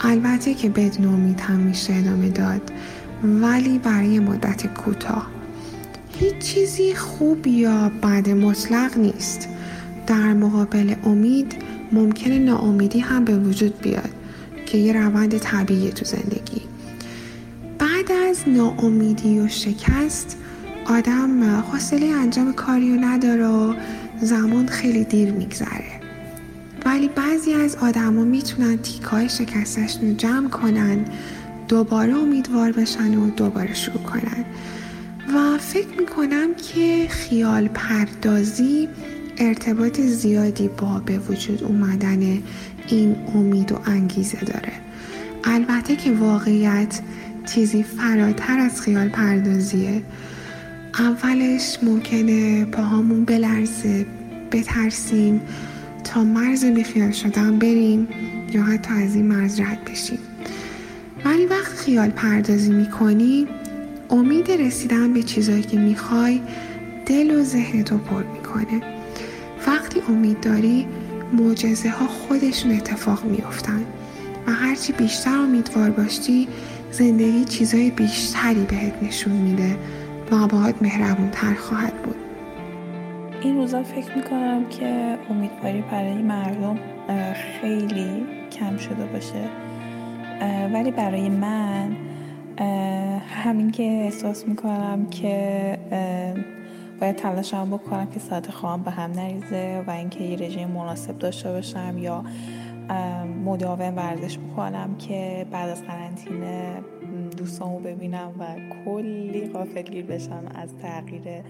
البته 0.00 0.54
که 0.54 0.68
بدون 0.68 1.06
امید 1.06 1.40
هم 1.40 1.56
میشه 1.56 1.94
ادامه 1.94 2.28
داد 2.28 2.72
ولی 3.24 3.78
برای 3.78 4.18
مدت 4.18 4.66
کوتاه. 4.66 5.26
هیچ 6.08 6.38
چیزی 6.38 6.94
خوب 6.94 7.46
یا 7.46 7.92
بد 8.02 8.28
مطلق 8.28 8.98
نیست. 8.98 9.48
در 10.06 10.32
مقابل 10.32 10.94
امید 11.04 11.54
ممکنه 11.92 12.38
ناامیدی 12.38 13.00
هم 13.00 13.24
به 13.24 13.38
وجود 13.38 13.80
بیاد 13.80 14.10
که 14.66 14.78
یه 14.78 14.92
روند 14.92 15.38
طبیعی 15.38 15.90
تو 15.90 16.04
زندگی. 16.04 16.62
بعد 17.78 18.12
از 18.30 18.42
ناامیدی 18.46 19.40
و 19.40 19.48
شکست 19.48 20.36
آدم 20.86 21.60
حوصله 21.60 22.06
انجام 22.06 22.52
کاری 22.52 22.94
رو 22.94 23.04
نداره 23.04 23.46
و 23.46 23.74
زمان 24.20 24.66
خیلی 24.66 25.04
دیر 25.04 25.32
میگذره. 25.32 26.00
ولی 26.86 27.08
بعضی 27.08 27.52
از 27.52 27.76
آدما 27.76 28.24
می‌تونن 28.24 28.76
تیکای 28.76 29.28
شکستشون 29.28 30.08
رو 30.08 30.14
جمع 30.14 30.48
کنن 30.48 31.04
دوباره 31.68 32.14
امیدوار 32.14 32.72
بشن 32.72 33.14
و 33.14 33.30
دوباره 33.30 33.74
شروع 33.74 34.02
کنن. 34.02 34.44
و 35.34 35.58
فکر 35.58 36.00
می‌کنم 36.00 36.54
که 36.54 37.06
خیال 37.10 37.68
پردازی 37.68 38.88
ارتباط 39.38 40.00
زیادی 40.00 40.68
با 40.68 41.02
به 41.06 41.18
وجود 41.18 41.64
اومدن 41.64 42.42
این 42.88 43.16
امید 43.34 43.72
و 43.72 43.78
انگیزه 43.86 44.38
داره. 44.40 44.72
البته 45.44 45.96
که 45.96 46.12
واقعیت 46.12 47.00
چیزی 47.46 47.82
فراتر 47.82 48.58
از 48.58 48.80
خیال 48.80 49.08
پردازیه. 49.08 50.02
اولش 50.98 51.78
ممکنه 51.82 52.64
پاهامون 52.64 53.24
بلرزه 53.24 54.06
بترسیم 54.52 55.40
تا 56.04 56.24
مرز 56.24 56.64
بیخیال 56.64 57.10
شدن 57.10 57.58
بریم 57.58 58.08
یا 58.52 58.62
حتی 58.62 58.94
از 58.94 59.14
این 59.14 59.26
مرز 59.26 59.60
رد 59.60 59.84
بشیم. 59.84 60.18
ولی 61.24 61.46
وقت 61.46 61.72
خیال 61.72 62.10
پردازی 62.10 62.72
می‌کنی 62.72 63.46
امید 64.10 64.50
رسیدن 64.50 65.12
به 65.12 65.22
چیزایی 65.22 65.62
که 65.62 65.78
می‌خوای 65.78 66.40
دل 67.06 67.30
و 67.30 67.44
ذهنتو 67.44 67.98
پر 67.98 68.22
می‌کنه. 68.22 68.82
وقتی 69.66 70.02
امید 70.08 70.40
داری 70.40 70.86
معجزه 71.32 71.90
ها 71.90 72.06
خودشون 72.06 72.72
اتفاق 72.72 73.24
میافتن 73.24 73.82
و 74.46 74.52
هرچی 74.52 74.92
بیشتر 74.92 75.38
امیدوار 75.38 75.90
باشی 75.90 76.48
زندگی 76.92 77.44
چیزای 77.44 77.90
بیشتری 77.90 78.64
بهت 78.68 79.02
نشون 79.02 79.32
میده. 79.32 79.76
باهات 80.36 80.82
مهربون 80.82 81.30
تر 81.30 81.54
خواهد 81.54 82.02
بود. 82.02 82.16
این 83.42 83.56
روزا 83.56 83.82
فکر 83.82 84.16
می‌کنم 84.16 84.68
که 84.68 85.18
امیدواری 85.30 85.84
برای 85.92 86.22
مردم 86.22 86.78
خیلی 87.60 88.26
کم 88.52 88.76
شده 88.76 89.06
باشه. 89.06 89.48
ولی 90.72 90.90
برای 90.90 91.28
من 91.28 91.96
همین 93.44 93.70
که 93.70 93.82
احساس 93.82 94.48
می‌کنم 94.48 95.06
که 95.10 95.78
باید 97.00 97.16
تلاشم 97.16 97.70
بکنم 97.70 98.06
که 98.06 98.20
ساعت 98.20 98.50
خواهم 98.50 98.82
به 98.82 98.90
هم 98.90 99.10
نریزه 99.10 99.84
و 99.86 99.90
اینکه 99.90 100.24
یه 100.24 100.36
رژیم 100.36 100.68
مناسب 100.68 101.18
داشته 101.18 101.52
باشم 101.52 101.98
یا 101.98 102.24
مداوم 103.44 103.96
ورزش 103.96 104.38
بکنم 104.38 104.96
که 104.98 105.46
بعد 105.50 105.70
از 105.70 105.82
قرنطینه 105.82 106.72
دوستامو 107.36 107.78
ببینم 107.80 108.34
و 108.38 108.46
کلی 108.84 109.48
غافلگیر 109.48 110.06
بشم 110.06 110.44
از 110.54 110.68
تغییر 110.82 111.42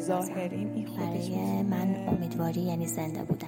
ظاهریم 0.00 0.72
این 0.74 0.86
خودش 0.86 1.30
من 1.70 2.08
امیدواری 2.08 2.60
یعنی 2.60 2.86
زنده 2.86 3.22
بودن. 3.22 3.46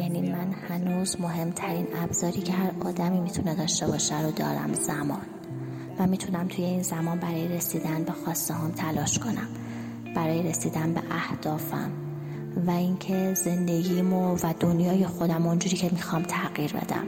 یعنی 0.00 0.30
من 0.32 0.52
هنوز 0.52 1.20
مهمترین 1.20 1.86
ابزاری 2.02 2.40
که 2.40 2.52
هر 2.52 2.70
آدمی 2.84 3.20
می‌تونه 3.20 3.54
داشته 3.54 3.86
باشه 3.86 4.22
رو 4.22 4.30
دارم 4.30 4.72
زمان. 4.72 5.22
و 5.98 6.06
می‌تونم 6.06 6.48
توی 6.48 6.64
این 6.64 6.82
زمان 6.82 7.18
برای 7.18 7.48
رسیدن 7.48 8.04
به 8.04 8.12
خواسته 8.12 8.54
هم 8.54 8.70
تلاش 8.70 9.18
کنم. 9.18 9.48
برای 10.16 10.42
رسیدن 10.42 10.94
به 10.94 11.00
اهدافم. 11.10 11.90
و 12.66 12.70
اینکه 12.70 13.34
زندگیمو 13.34 14.34
و 14.34 14.54
دنیای 14.60 15.06
خودم 15.06 15.46
اونجوری 15.46 15.76
که 15.76 15.88
می‌خوام 15.92 16.22
تغییر 16.22 16.72
بدم. 16.72 17.04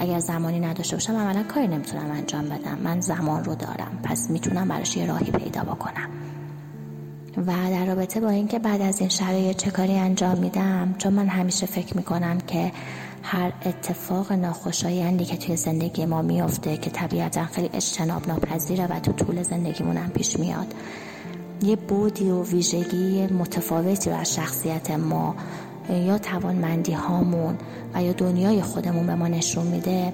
اگر 0.00 0.18
زمانی 0.18 0.60
نداشته 0.60 0.96
باشم 0.96 1.16
عملا 1.16 1.42
کاری 1.42 1.68
نمی‌تونم 1.68 2.10
انجام 2.10 2.44
بدم. 2.44 2.78
من 2.84 3.00
زمان 3.00 3.44
رو 3.44 3.54
دارم. 3.54 3.98
پس 4.02 4.30
می‌تونم 4.30 4.68
براش 4.68 4.96
یه 4.96 5.06
راهی 5.06 5.30
پیدا 5.30 5.62
بکنم. 5.62 6.08
و 7.36 7.52
در 7.70 7.86
رابطه 7.86 8.20
با 8.20 8.28
اینکه 8.28 8.58
بعد 8.58 8.80
از 8.80 9.00
این 9.00 9.08
شرایط 9.08 9.56
چه 9.56 9.70
کاری 9.70 9.98
انجام 9.98 10.38
میدم 10.38 10.94
چون 10.98 11.12
من 11.12 11.28
همیشه 11.28 11.66
فکر 11.66 11.96
می‌کنم 11.96 12.38
که 12.38 12.72
هر 13.22 13.52
اتفاق 13.64 14.32
ناخوشایندی 14.32 15.24
که 15.24 15.36
توی 15.36 15.56
زندگی 15.56 16.06
ما 16.06 16.22
میافته 16.22 16.76
که 16.76 16.90
طبیعتا 16.90 17.44
خیلی 17.44 17.70
اجتناب 17.72 18.28
ناپذیره 18.28 18.86
و 18.86 19.00
تو 19.00 19.12
طول 19.12 19.42
زندگیمون 19.42 19.96
هم 19.96 20.10
پیش 20.10 20.38
میاد 20.38 20.74
یه 21.62 21.76
بودی 21.76 22.30
و 22.30 22.42
ویژگی 22.42 23.26
متفاوتی 23.26 24.10
رو 24.10 24.16
از 24.16 24.34
شخصیت 24.34 24.90
ما 24.90 25.34
یا 25.90 26.18
توانمندی 26.18 26.92
هامون 26.92 27.58
و 27.94 28.02
یا 28.02 28.12
دنیای 28.12 28.62
خودمون 28.62 29.06
به 29.06 29.14
ما 29.14 29.28
نشون 29.28 29.66
میده 29.66 30.12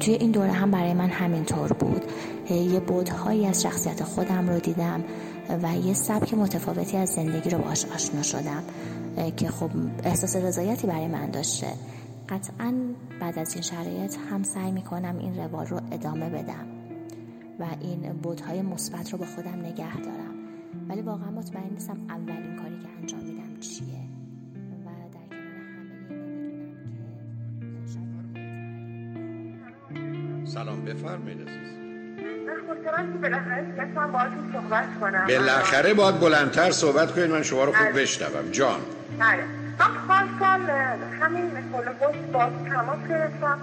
توی 0.00 0.14
این 0.14 0.30
دوره 0.30 0.52
هم 0.52 0.70
برای 0.70 0.94
من 0.94 1.08
همینطور 1.08 1.72
بود. 1.72 2.02
یه 2.50 2.80
بودهایی 2.80 3.46
از 3.46 3.62
شخصیت 3.62 4.02
خودم 4.02 4.48
رو 4.48 4.58
دیدم 4.58 5.04
و 5.62 5.76
یه 5.76 5.94
سبک 5.94 6.34
متفاوتی 6.34 6.96
از 6.96 7.08
زندگی 7.08 7.50
رو 7.50 7.58
باش 7.58 7.84
آشنا 7.84 8.22
شدم 8.22 8.62
که 9.36 9.48
خب 9.48 9.70
احساس 10.04 10.36
رضایتی 10.36 10.86
برای 10.86 11.08
من 11.08 11.30
داشته. 11.30 11.66
قطعا 12.28 12.74
بعد 13.20 13.38
از 13.38 13.52
این 13.52 13.62
شرایط 13.62 14.16
هم 14.30 14.42
سعی 14.42 14.72
می‌کنم 14.72 15.18
این 15.18 15.36
روال 15.36 15.66
رو 15.66 15.80
ادامه 15.92 16.30
بدم 16.30 16.66
و 17.60 17.66
این 17.80 18.12
بودهای 18.22 18.62
مثبت 18.62 19.12
رو 19.12 19.18
با 19.18 19.26
خودم 19.36 19.60
نگه 19.60 19.96
دارم. 19.96 20.34
ولی 20.88 21.00
واقعا 21.00 21.30
مطمئن 21.30 21.70
نیستم 21.72 21.96
اولین 22.08 22.56
کاری 22.56 22.78
که 22.82 22.88
انجام 23.00 23.20
میدم 23.20 23.60
چیه. 23.60 23.93
سلام 30.54 30.84
بفرمایید 30.84 31.40
عزیز. 31.40 31.74
کنم. 35.00 35.26
بالاخره 35.26 35.94
باید 35.94 36.20
بلندتر 36.20 36.70
صحبت 36.70 37.14
کنید 37.14 37.30
من 37.30 37.42
شما 37.42 37.64
رو 37.64 37.72
خوب 37.72 37.86
بله. 37.86 38.02
بشنوم. 38.02 38.50
جان. 38.50 38.80
بله. 39.18 39.44
من 40.08 40.28
سال 40.38 40.60
همین 41.20 41.50
کل 41.50 42.08
با 42.32 42.50
تماس 42.70 42.98
گرفتم. 43.08 43.58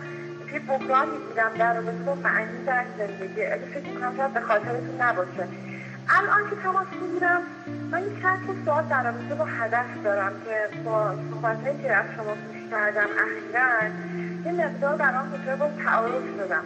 توی 0.49 0.59
بحرانی 0.59 1.17
بودم 1.27 1.51
در 1.57 1.73
رابطه 1.73 2.03
با 2.05 2.15
معنی 2.15 2.65
در 2.65 2.85
زندگی. 2.97 3.43
اگه 3.43 3.65
فکر 3.73 3.89
می‌کنم 3.93 4.17
شاید 4.17 4.33
به 4.33 4.41
خاطرتون 4.41 5.01
نباشه. 5.01 5.47
الان 6.09 6.49
که 6.49 6.55
تماس 6.63 6.87
می‌گیرم 7.01 7.41
من 7.91 8.01
من 8.01 8.03
چند 8.21 8.47
تا 8.47 8.53
سوال 8.65 8.83
در 8.83 9.03
رابطه 9.03 9.35
با 9.35 9.45
هدف 9.45 10.03
دارم 10.03 10.33
که 10.45 10.83
با 10.85 11.15
صحبت 11.31 11.81
که 11.81 11.95
از 11.95 12.05
شما 12.15 12.35
گوش 12.35 12.71
کردم 12.71 13.07
اخیرا 13.25 13.91
یه 14.45 14.51
مقدار 14.51 14.95
برام 14.95 15.29
به 15.45 15.55
با 15.55 15.69
تعارف 15.83 16.23
شدم 16.37 16.63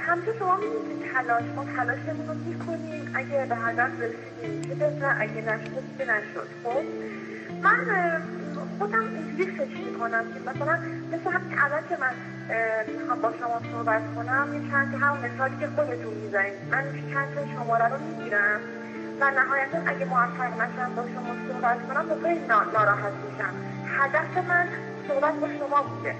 همچه 0.00 0.32
شما 0.38 0.56
می‌دونید 0.56 1.12
تلاش 1.12 1.44
ما 1.56 1.64
تلاشمون 1.76 2.28
رو 2.28 2.34
می‌کنیم. 2.34 3.12
اگه 3.14 3.46
به 3.48 3.56
هدف 3.56 3.90
رسیدیم 4.00 4.62
چه 4.62 4.74
بهتر 4.74 5.16
اگه 5.20 5.40
نشد 5.42 5.84
که 5.98 6.04
نشد. 6.04 6.48
خب؟ 6.64 6.82
من 7.62 8.22
خودم 8.78 9.04
اینجوری 9.14 9.50
فکر 9.50 9.78
می‌کنم 9.78 10.24
که 10.34 10.40
مثلا 10.40 10.78
مثل 11.12 11.30
همین 11.30 11.58
الان 11.58 11.82
که 11.88 11.96
من 12.00 12.12
می‌خوام 12.86 13.20
با 13.20 13.32
شما 13.40 13.60
صحبت 13.72 14.02
کنم 14.16 14.48
یه 14.54 14.70
چند 14.70 14.94
هم 14.94 15.16
مثالی 15.18 15.56
که 15.60 15.66
خودتون 15.66 16.14
می‌زنید. 16.14 16.52
من 16.70 16.84
چند 17.12 17.34
تا 17.34 17.40
شماره 17.54 17.88
رو 17.88 17.98
می‌گیرم 17.98 18.60
و 19.20 19.30
نهایتا 19.30 19.78
اگه 19.86 20.04
موفق 20.04 20.52
نشم 20.62 20.94
با 20.96 21.02
شما 21.02 21.34
صحبت 21.48 21.78
کنم 21.88 22.04
خیلی 22.22 22.46
ناراحت 22.46 23.12
میشم. 23.30 23.54
هدف 23.86 24.48
من 24.48 24.66
صحبت 25.08 25.34
با 25.34 25.48
شما 25.58 25.82
بوده. 25.82 26.14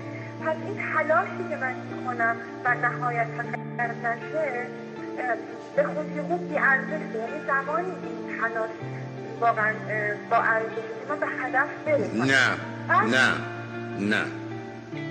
پس 0.46 0.56
این 0.66 0.76
تلاشی 0.92 1.48
که 1.50 1.56
من 1.56 1.74
می‌کنم 1.74 2.36
و 2.64 2.74
نهایتا 2.74 3.42
نشه 3.78 4.66
به 5.76 5.82
خودی 5.82 6.20
خود 6.28 6.48
بی 6.48 6.58
ارزش 6.58 6.90
یعنی 6.90 7.46
زمانی 7.46 7.86
این 7.86 8.38
تلاش 8.40 8.70
واقعا 9.40 9.72
با 10.30 10.36
ارزش 10.36 10.68
من 11.08 11.18
به 11.20 11.26
هدف 11.26 11.68
برسم. 11.86 12.22
نه 12.22 12.50
نه 13.04 13.32
نه. 14.00 14.24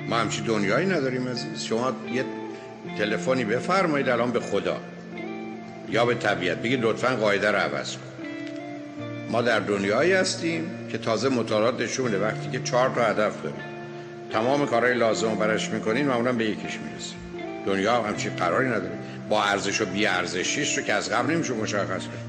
ما 0.09 0.15
همچی 0.17 0.41
دنیایی 0.41 0.85
نداریم 0.85 1.27
عزیز. 1.27 1.63
شما 1.63 1.93
یه 2.11 2.25
تلفنی 2.97 3.45
بفرمایید 3.45 4.09
الان 4.09 4.31
به 4.31 4.39
خدا. 4.39 4.77
یا 5.89 6.05
به 6.05 6.15
طبیعت. 6.15 6.57
بگید 6.57 6.81
لطفا 6.83 7.15
قاعده 7.15 7.51
رو 7.51 7.57
عوض 7.57 7.97
کن. 7.97 8.01
ما 9.31 9.41
در 9.41 9.59
دنیایی 9.59 10.13
هستیم. 10.13 10.71
که 10.91 10.97
تازه 10.97 11.29
مطالعات 11.29 11.81
نشون 11.81 12.05
میده 12.05 12.19
وقتی 12.19 12.49
که 12.51 12.59
چهار 12.59 12.89
تا 12.89 13.01
هدف 13.01 13.41
داریم. 13.43 13.61
تمام 14.31 14.65
کارهای 14.65 14.93
لازم 14.93 15.35
برش 15.35 15.69
می‌کنین 15.69 16.07
معمولا 16.07 16.33
به 16.33 16.45
یکیش 16.45 16.77
می‌رسیم. 16.79 17.17
دنیا 17.65 18.01
همچین 18.01 18.35
قراری 18.35 18.67
نداره. 18.67 18.99
با 19.29 19.43
ارزش 19.43 19.81
و 19.81 19.85
بی 19.85 20.05
ارزشیش 20.05 20.77
رو 20.77 20.83
که 20.83 20.93
از 20.93 21.09
قبل 21.09 21.33
نمیشه 21.33 21.53
مشخص 21.53 22.01
کرد. 22.01 22.27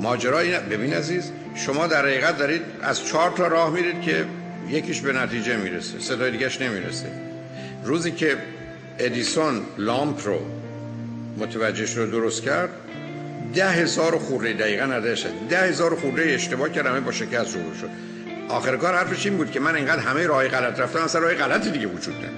ماجرا 0.00 0.38
ببین 0.70 0.92
عزیز 0.92 1.32
شما 1.54 1.86
در 1.86 2.02
حقیقت 2.02 2.38
دارید 2.38 2.62
از 2.82 3.06
چهار 3.06 3.30
تا 3.30 3.46
راه 3.46 3.70
میرید 3.70 4.00
که 4.02 4.24
یکیش 4.68 5.00
به 5.00 5.12
نتیجه 5.12 5.56
می‌رسه. 5.56 5.98
صدای 5.98 6.30
دیگهش 6.30 6.60
نمی‌رسه. 6.60 7.06
روزی 7.84 8.12
که 8.12 8.36
ادیسون 8.98 9.62
لامپ 9.78 10.26
رو 10.26 10.40
متوجهش 11.38 11.96
رو 11.96 12.10
درست 12.10 12.42
کرد 12.42 12.70
ده 13.54 13.70
هزار 13.70 14.18
خورده 14.18 14.52
دقیقا 14.52 14.84
نداشت 14.84 15.26
ده 15.48 15.58
هزار 15.58 15.96
خورده 15.96 16.22
اشتباه 16.22 16.68
کرد 16.68 16.86
همه 16.86 17.00
با 17.00 17.12
شکست 17.12 17.50
شروع 17.50 17.74
شد. 17.80 17.90
آخر 18.48 18.76
کار 18.76 18.94
حرفش 18.94 19.26
این 19.26 19.36
بود 19.36 19.50
که 19.50 19.60
من 19.60 19.74
اینقدر 19.74 20.02
همه 20.02 20.26
راه 20.26 20.48
غلط 20.48 20.80
رفتم 20.80 20.98
اصلا 20.98 21.20
راه 21.20 21.34
غلطی 21.34 21.70
دیگه 21.70 21.86
وجود 21.86 22.14
نداره. 22.14 22.32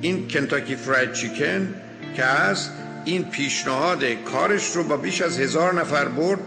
این 0.00 0.28
کنتاکی 0.28 0.76
فراید 0.76 1.12
چیکن 1.12 1.74
که 2.16 2.24
هست 2.24 2.72
این 3.04 3.24
پیشنهاد 3.24 4.04
کارش 4.04 4.76
رو 4.76 4.84
با 4.84 4.96
بیش 4.96 5.22
از 5.22 5.40
هزار 5.40 5.74
نفر 5.74 6.04
برد. 6.04 6.40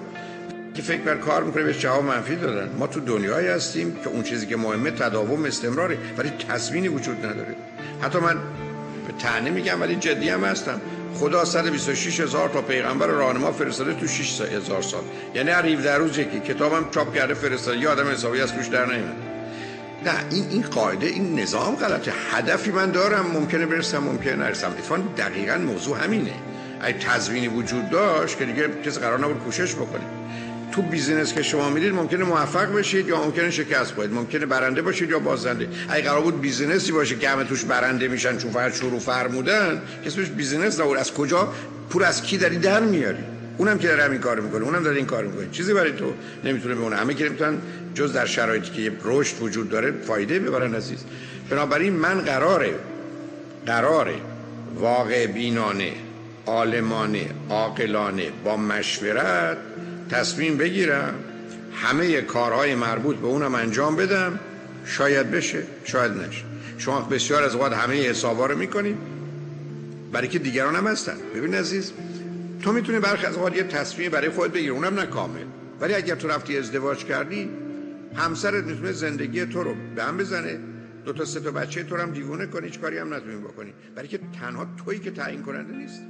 که 0.74 0.82
فکر 0.82 1.02
بر 1.02 1.16
کار 1.16 1.44
می‌کنه 1.44 1.64
به 1.64 1.74
جواب 1.74 2.04
منفی 2.04 2.36
دادن. 2.36 2.70
ما 2.80 2.88
تو 2.88 3.00
دنیایی 3.00 3.48
هستیم 3.48 3.96
که 4.04 4.10
اون 4.10 4.24
چیزی 4.24 4.46
که 4.46 4.58
مهمه 4.58 4.92
تداوم 4.92 5.46
استمراره 5.46 5.98
ولی 6.18 6.30
تصمینی 6.30 6.88
وجود 6.88 7.26
نداره. 7.26 7.56
حتی 8.02 8.20
من 8.20 8.36
به 9.08 9.14
تنه 9.20 9.50
میگم 9.50 9.82
ولی 9.82 9.96
جدی 9.96 10.30
هم 10.30 10.44
هستم. 10.44 10.82
خدا 11.20 11.46
126 11.46 12.20
هزار 12.20 12.50
تا 12.50 12.62
پیغمبر 12.62 13.08
راهنما 13.08 13.52
فرستاده 13.52 13.94
تو 13.94 14.08
6 14.08 14.42
هزار 14.42 14.82
سال. 14.82 15.04
یعنی 15.36 15.50
هر 15.50 15.66
17 15.66 15.96
روز 15.96 16.18
یکی 16.18 16.40
کتابم 16.40 16.90
چاپ 16.92 17.16
کرده 17.16 17.34
فرستاده 17.34 17.78
یه 17.78 17.90
آدم 17.90 18.08
حسابی 18.08 18.42
از 18.42 18.54
توش 18.54 18.68
در 18.68 18.86
نمیاد 18.86 19.16
نه 20.06 20.12
این 20.32 20.46
این 20.50 20.62
قاعده 20.62 21.08
این 21.08 21.40
نظام 21.40 21.76
غلطه. 21.76 22.14
هدفی 22.32 22.72
من 22.72 22.92
دارم 22.92 23.26
ممکنه 23.34 23.66
برسم 23.66 23.98
ممکنه 23.98 24.36
نرسم. 24.36 24.68
اتفاقا 24.68 25.02
دقیقا 25.18 25.58
موضوع 25.58 26.04
همینه. 26.04 26.34
اگه 26.82 26.98
تضمینی 26.98 27.48
وجود 27.48 27.90
داشت 27.90 28.38
که 28.38 28.46
دیگه 28.46 28.70
کسی 28.86 29.00
قرار 29.00 29.20
نبود 29.20 29.40
کوشش 29.40 29.76
بکنه. 29.76 30.06
تو 30.72 30.82
business 30.82 31.34
که 31.34 31.44
شما 31.44 31.70
می‌دید 31.70 31.94
ممکنه 31.94 32.24
موفق 32.24 32.76
بشید 32.76 33.08
یا 33.08 33.24
ممکنه 33.24 33.50
شکست 33.52 33.96
باشید 33.96 34.14
ممکنه 34.14 34.46
برنده 34.46 34.82
باشید 34.82 35.10
یا 35.10 35.20
بازنده. 35.20 35.68
اگه 35.90 36.10
قرار 36.10 36.22
بود 36.22 36.42
business 36.42 36.86
ی 36.86 36.92
باشه 36.92 37.16
که 37.16 37.30
همه 37.30 37.44
توش 37.44 37.64
برنده 37.64 38.08
میشن 38.08 38.38
چون 38.38 38.52
فقط 38.52 38.76
شروع 38.76 39.00
فرمودن 39.00 39.82
کسی 40.06 40.22
business 40.22 40.80
نبود. 40.80 40.98
از 40.98 41.14
کجا 41.14 41.54
پول 41.90 42.04
از 42.04 42.24
کی 42.24 42.38
داری 42.38 42.58
در 42.58 42.80
میاری؟ 42.80 43.24
اونم 43.58 43.78
که 43.78 43.88
داره 43.88 44.04
همین 44.04 44.20
کارو 44.20 44.44
می‌کنه. 44.44 44.66
اونم 44.66 44.84
داره 44.84 44.98
این 44.98 45.06
کار 45.06 45.24
می‌کنه. 45.24 45.48
چیزی 45.52 45.74
برای 45.74 45.92
تو 45.92 46.14
نمی‌تونه 46.44 46.76
بمونه. 46.76 46.96
همه 46.96 47.14
که 47.14 47.26
نمی‌تونن 47.26 47.58
جز 47.94 48.14
در 48.14 48.26
شرایطی 48.26 48.72
که 48.72 48.92
رشد 49.04 49.42
وجود 49.42 49.70
داره 49.70 49.92
فایده 49.92 50.40
ببرن 50.40 50.76
عزیز. 50.76 51.00
بنابراین 51.50 51.94
من 51.94 52.20
قراره 52.20 52.74
قراره 53.66 54.16
واقع 54.76 55.26
بینانه 55.26 55.92
عالمانه 56.46 57.26
عاقلانه 57.50 58.32
با 58.44 58.58
مشورت 58.58 59.58
تصمیم 60.10 60.58
بگیرم 60.58 61.14
همه 61.74 62.22
کارهای 62.22 62.76
مربوط 62.76 63.16
به 63.16 63.28
اونم 63.28 63.56
انجام 63.56 63.96
بدم. 63.96 64.40
شاید 64.86 65.32
بشه 65.32 65.64
شاید 65.84 66.12
نشه. 66.12 66.44
شما 66.78 67.02
بسیار 67.02 67.44
از 67.44 67.56
اوقات 67.56 67.74
همه 67.74 68.02
حسابا 68.02 68.46
رو 68.46 68.58
می‌کنید. 68.58 68.98
برای 70.12 70.28
که 70.28 70.40
دیگران 70.40 70.76
هم 70.76 70.88
هستن. 70.88 71.18
ببین 71.36 71.56
عزیز 71.56 71.92
تو 72.62 72.72
می‌تونی 72.72 73.00
برخی 73.00 73.26
از 73.26 73.36
اوقات 73.36 73.56
یه 73.56 73.64
تصمیم 73.64 74.12
برای 74.12 74.30
خود 74.30 74.52
بگیری. 74.52 74.70
اونم 74.70 75.00
نه 75.00 75.06
کامل. 75.06 75.44
ولی 75.80 75.94
اگر 75.94 76.16
تو 76.16 76.28
رفتی 76.28 76.58
ازدواج 76.58 77.06
کردی 77.06 77.50
همسرت 78.16 78.64
می‌تونه 78.64 78.92
زندگی 78.92 79.46
تو 79.46 79.64
رو 79.64 79.76
به 79.96 80.04
هم 80.04 80.18
بزنه. 80.18 80.60
دو 81.06 81.14
تا 81.14 81.26
سه 81.26 81.40
تا 81.40 81.52
بچه 81.52 81.84
تو 81.84 81.96
رو 81.96 82.02
هم 82.02 82.12
دیوونه 82.12 82.46
کنی 82.46 82.66
هیچ 82.66 82.80
کاری 82.80 82.98
هم 82.98 83.14
نتونی 83.14 83.36
بکنی. 83.36 83.74
برای 83.96 84.08
که 84.08 84.20
تنها 84.40 84.68
تویی 84.86 85.00
که 85.00 85.12
تعیین 85.12 85.42
کننده 85.42 85.74
نیست 85.74 86.02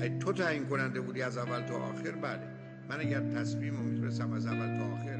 اگه 0.00 0.18
تو 0.18 0.32
تعیین 0.32 0.66
کننده 0.66 1.00
بودی 1.00 1.22
از 1.22 1.38
اول 1.38 1.60
تا 1.60 1.74
آخر؟ 1.74 2.10
بله. 2.22 2.55
من 2.88 3.00
اگر 3.00 3.20
تصمیم 3.20 3.76
رو 3.76 3.82
می‌تونستم 3.82 4.32
از 4.32 4.46
اول 4.46 4.78
تا 4.78 4.84
آخر 4.84 5.16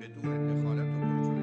بدون 0.00 0.60
دخالت 0.62 0.86
و 0.86 1.00
کنترل 1.00 1.35